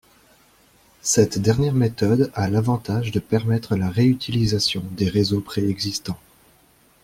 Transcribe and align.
Cette 1.03 1.37
dernière 1.37 1.75
méthode 1.75 2.31
a 2.33 2.49
l'avantage 2.49 3.11
de 3.11 3.19
permettre 3.19 3.75
la 3.75 3.91
réutilisation 3.91 4.83
des 4.93 5.07
réseaux 5.07 5.41
pré-existants. 5.41 6.17